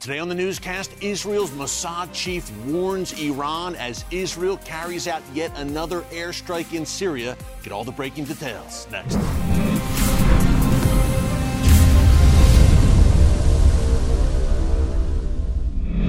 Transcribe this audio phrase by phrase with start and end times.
[0.00, 6.00] Today on the newscast, Israel's Mossad chief warns Iran as Israel carries out yet another
[6.04, 7.36] airstrike in Syria.
[7.62, 9.16] Get all the breaking details next.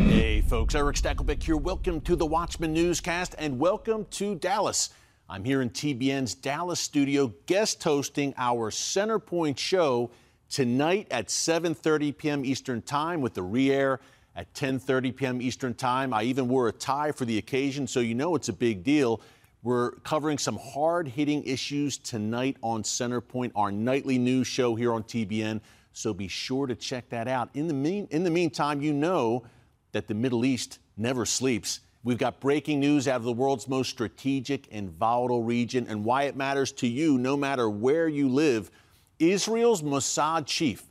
[0.10, 1.58] Hey, folks, Erick Stakelbeck here.
[1.58, 4.92] Welcome to the Watchman Newscast and welcome to Dallas.
[5.28, 10.12] I'm here in TBN's Dallas studio, guest hosting our Centerpoint show
[10.52, 12.46] tonight at 7:30 p.m.
[12.46, 14.00] Eastern Time with the re-air
[14.36, 15.42] at 10:30 p.m.
[15.42, 16.14] Eastern Time.
[16.14, 19.22] I even wore a tie for the occasion, so you know it's a big deal.
[19.64, 25.62] We're covering some hard-hitting issues tonight on Centerpoint, our nightly news show here on TBN.
[25.94, 27.50] So be sure to check that out.
[27.54, 29.44] In the mean, in the meantime, you know
[29.92, 31.82] that the Middle East never sleeps.
[32.04, 36.24] We've got breaking news out of the world's most strategic and volatile region and why
[36.24, 38.72] it matters to you no matter where you live.
[39.22, 40.84] Israel's Mossad chief,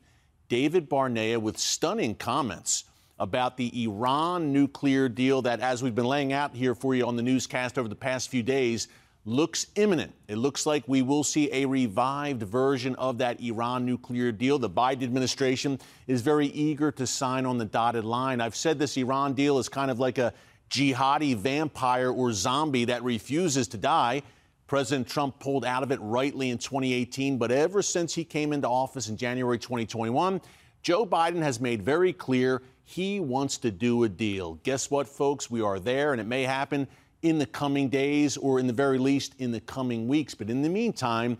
[0.49, 2.85] David Barnea, with stunning comments
[3.19, 7.17] about the Iran nuclear deal that, as we've been laying out here for you on
[7.17, 8.89] the newscast over the past few days,
[9.27, 10.15] looks imminent.
[10.29, 14.59] It looks like we will see a revived version of that Iran nuclear deal.
[14.59, 18.41] The Biden administration is very eager to sign on the dotted line.
[18.41, 20.33] I've said this Iran deal is kind of like a
[20.71, 24.23] jihadi vampire or zombie that refuses to die.
[24.71, 28.69] President Trump pulled out of it rightly in 2018, but ever since he came into
[28.69, 30.41] office in January 2021,
[30.85, 34.61] Joe Biden has made very clear he wants to do a deal.
[34.63, 35.51] Guess what, folks?
[35.51, 36.87] We are there, and it may happen
[37.23, 40.37] in the coming days or, in the very least, in the coming weeks.
[40.37, 41.37] But in the meantime,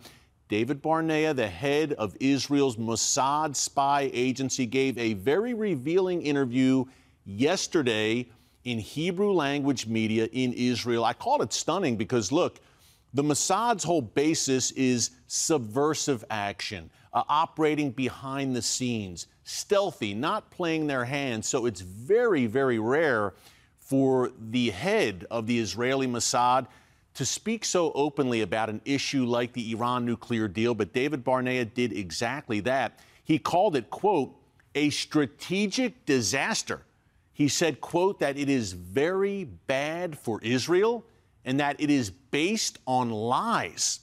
[0.49, 6.83] David Barnea, the head of Israel's Mossad spy agency, gave a very revealing interview
[7.23, 8.27] yesterday
[8.65, 11.05] in Hebrew language media in Israel.
[11.05, 12.59] I called it stunning because, look,
[13.13, 20.87] the Mossad's whole basis is subversive action, uh, operating behind the scenes, stealthy, not playing
[20.87, 21.43] their hand.
[21.43, 23.33] So it's very, very rare
[23.79, 26.67] for the head of the Israeli Mossad
[27.13, 30.73] to speak so openly about an issue like the Iran nuclear deal.
[30.73, 32.99] But David Barnea did exactly that.
[33.25, 34.33] He called it, quote,
[34.73, 36.83] a strategic disaster.
[37.33, 41.03] He said, quote, that it is very bad for Israel
[41.45, 44.01] and that it is based on lies.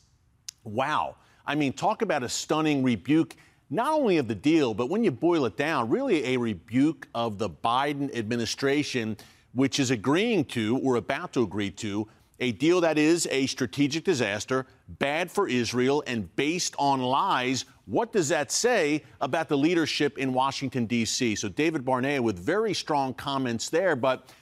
[0.65, 1.17] Wow.
[1.47, 3.35] I mean, talk about a stunning rebuke,
[3.71, 7.39] not only of the deal, but when you boil it down, really a rebuke of
[7.39, 9.17] the Biden administration,
[9.53, 12.09] which is agreeing to or about to agree to
[12.41, 17.65] a deal that is a strategic disaster, bad for Israel, and based on lies.
[17.87, 21.35] What does that say about the leadership in Washington, D.C.?
[21.35, 24.33] So, David Barnea with very strong comments there, but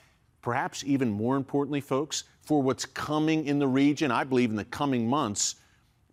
[0.47, 4.65] perhaps even more importantly, folks, for what's coming in the region, I believe in the
[4.67, 5.57] coming months,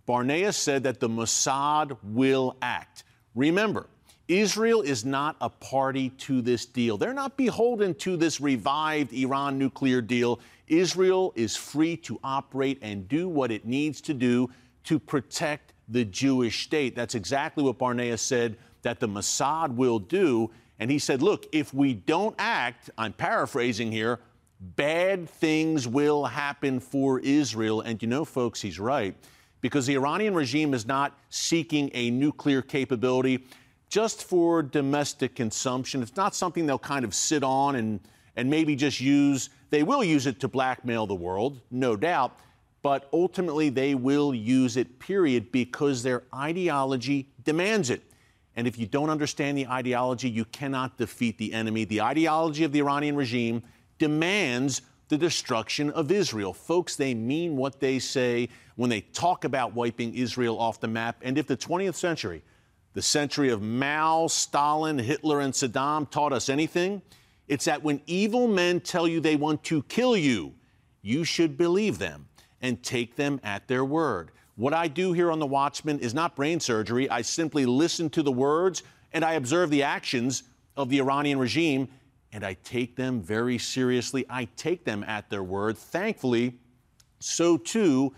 [0.08, 3.04] Barnea said that the Mossad will act.
[3.36, 3.86] Remember,
[4.28, 6.98] Israel is not a party to this deal.
[6.98, 10.40] They're not beholden to this revived Iran nuclear deal.
[10.68, 14.50] Israel is free to operate and do what it needs to do
[14.86, 16.96] to protect the Jewish state.
[16.96, 20.50] That's exactly what Barnea said that the Mossad will do.
[20.84, 24.20] And he said, look, if we don't act, I'm paraphrasing here,
[24.60, 27.80] bad things will happen for Israel.
[27.80, 29.16] And you know, folks, he's right,
[29.62, 33.46] because the Iranian regime is not seeking a nuclear capability
[33.88, 36.02] just for domestic consumption.
[36.04, 38.02] It's not something they'll kind of sit on and,
[38.36, 39.52] and maybe just use.
[39.70, 42.38] They will use it to blackmail the world, no doubt,
[42.82, 48.04] but ultimately they will use it, period, because their ideology demands it.
[48.56, 51.86] And if you don't understand the ideology, you cannot defeat the enemy.
[51.86, 53.64] The ideology of the Iranian regime
[53.98, 56.54] demands the destruction of Israel.
[56.54, 61.18] Folks, they mean what they say when they talk about wiping Israel off the map.
[61.22, 62.44] And if the 20th century,
[62.94, 67.02] the century of Mao, Stalin, Hitler, and Saddam, taught us anything,
[67.48, 70.54] it's that when evil men tell you they want to kill you,
[71.02, 72.28] you should believe them
[72.62, 74.32] and take them at their word.
[74.56, 77.10] What I do here on The Watchman is not brain surgery.
[77.10, 80.44] I simply listen to the words and I observe the actions
[80.78, 81.88] of the Iranian regime
[82.32, 84.26] and I take them very seriously.
[84.30, 85.78] I take them at their word.
[85.78, 86.60] Thankfully,
[87.20, 88.14] so too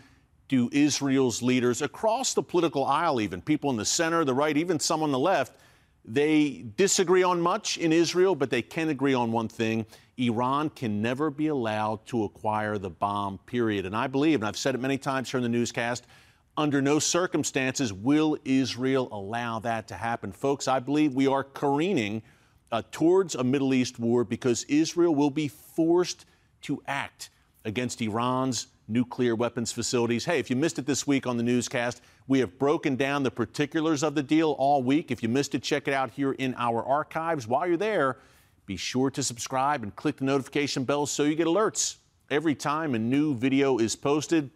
[0.48, 4.80] do Israel's leaders across the political aisle, even people in the center, the right, even
[4.80, 5.58] some on the left.
[6.04, 9.86] They disagree on much in Israel, but they can agree on one thing
[10.18, 13.86] Iran can never be allowed to acquire the bomb, period.
[13.86, 16.06] And I believe, and I've said it many times here in the newscast,
[16.58, 20.32] under no circumstances will Israel allow that to happen.
[20.32, 22.22] Folks, I believe we are careening
[22.72, 26.26] uh, towards a Middle East war because Israel will be forced
[26.62, 27.30] to act
[27.66, 30.26] against Iran's nuclear weapons facilities.
[30.26, 33.32] Hey, if you missed it this week on the newscast, we have broken down the
[33.32, 35.12] particulars of the deal all week.
[35.12, 37.48] If you missed it, check it out here in our archives.
[37.48, 38.18] While you're there,
[38.66, 41.98] Be sure to subscribe and click the notification bell so you get alerts
[42.32, 44.50] every time a new video is posted.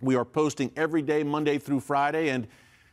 [0.00, 2.46] We are posting every day, Monday through Friday, and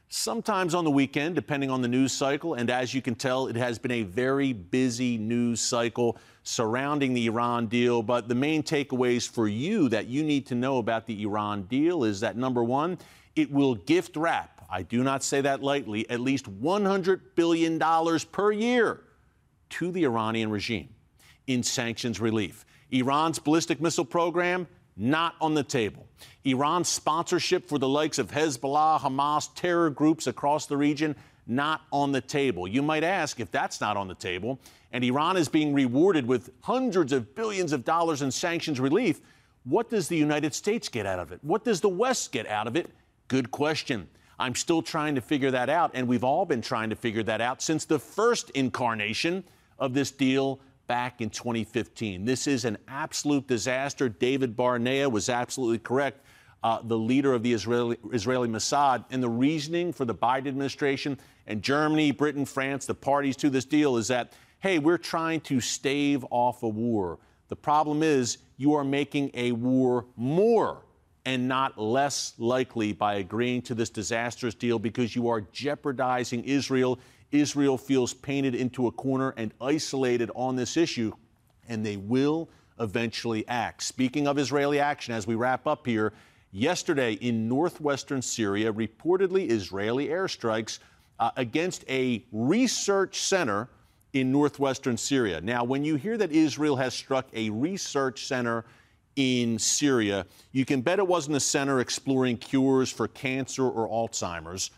[0.09, 2.55] sometimes on the weekend, depending on the news cycle.
[2.55, 7.27] And as you can tell, it has been a very busy news cycle surrounding the
[7.27, 8.01] Iran deal.
[8.01, 12.03] But the main takeaways for you that you need to know about the Iran deal
[12.03, 12.97] is that number one,
[13.35, 17.79] it will gift wrap, I do not say that lightly, at least $100 billion
[18.31, 19.01] per year
[19.69, 20.89] to the Iranian regime
[21.47, 22.65] in sanctions relief.
[22.91, 24.67] Iran's ballistic missile program,
[24.97, 26.07] not on the table.
[26.43, 31.15] Iran's sponsorship for the likes of Hezbollah, Hamas, terror groups across the region,
[31.47, 32.67] not on the table.
[32.67, 34.59] You might ask if that's not on the table,
[34.91, 39.21] and Iran is being rewarded with hundreds of billions of dollars in sanctions relief,
[39.63, 41.39] what does the United States get out of it?
[41.43, 42.89] What does the West get out of it?
[43.27, 44.07] Good question.
[44.37, 47.41] I'm still trying to figure that out, and we've all been trying to figure that
[47.41, 49.43] out since the first incarnation
[49.79, 52.25] of this deal back in 2015.
[52.25, 54.09] This is an absolute disaster.
[54.09, 56.25] David Barnea was absolutely correct.
[56.63, 59.05] Uh, the leader of the Israeli, Israeli Mossad.
[59.11, 63.65] And the reasoning for the Biden administration and Germany, Britain, France, the parties to this
[63.65, 67.19] deal is that, hey, we're trying to stave off a war.
[67.49, 70.81] The problem is you are making a war more
[71.25, 76.99] and not less likely by agreeing to this disastrous deal because you are jeopardizing Israel.
[77.39, 81.11] Israel feels painted into a corner and isolated on this issue,
[81.67, 82.49] and they will
[82.79, 83.83] eventually act.
[83.83, 86.13] Speaking of Israeli action, as we wrap up here,
[86.51, 90.79] yesterday in northwestern Syria, reportedly Israeli airstrikes
[91.19, 93.69] uh, against a research center
[94.13, 95.41] in northwestern Syria.
[95.41, 98.65] Now, when you hear that Israel has struck a research center,
[99.15, 100.25] in Syria.
[100.51, 104.71] You can bet it wasn't a center exploring cures for cancer or Alzheimer's.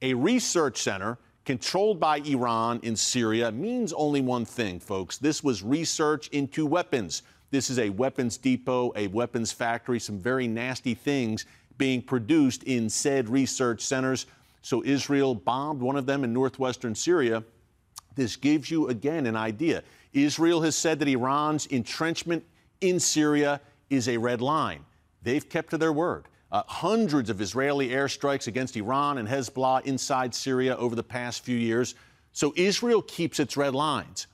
[0.00, 5.18] A research center controlled by Iran in Syria means only one thing, folks.
[5.18, 7.22] This was research into weapons.
[7.50, 11.44] This is a weapons depot, a weapons factory, some very nasty things
[11.78, 14.26] being produced in said research centers.
[14.62, 17.42] So Israel bombed one of them in northwestern Syria.
[18.14, 19.82] This gives you, again, an idea.
[20.12, 22.44] Israel has said that Iran's entrenchment
[22.80, 23.60] in Syria
[23.90, 24.84] is a red line.
[25.22, 26.26] They've kept to their word.
[26.52, 31.56] Uh, hundreds of Israeli airstrikes against Iran and Hezbollah inside Syria over the past few
[31.56, 31.94] years.
[32.32, 34.26] So Israel keeps its red lines.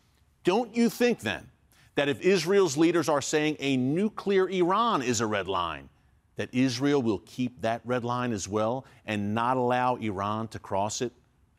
[0.43, 1.49] Don't you think then
[1.95, 5.89] that if Israel's leaders are saying a nuclear Iran is a red line,
[6.35, 11.01] that Israel will keep that red line as well and not allow Iran to cross
[11.03, 11.13] it?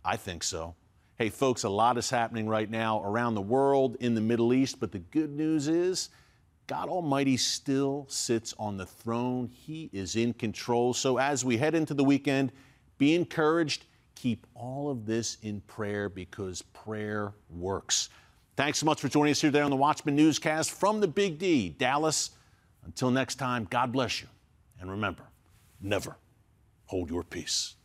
[0.04, 0.76] I think so.
[1.18, 4.80] Hey, folks, a lot is happening right now around the world, in the Middle East,
[4.80, 6.10] but the good news is
[6.70, 9.50] God Almighty still sits on the throne.
[9.52, 10.94] He is in control.
[10.94, 12.52] So as we head into the weekend,
[13.00, 13.86] be encouraged.
[14.14, 18.10] Keep all of this in prayer because prayer works.
[18.56, 21.40] Thanks so much for joining us here today on the Watchman Newscast from the Big
[21.40, 22.30] D, Dallas.
[22.86, 24.28] Until next time, God bless you.
[24.80, 25.24] And remember,
[25.82, 26.18] never
[26.86, 27.78] hold your peace.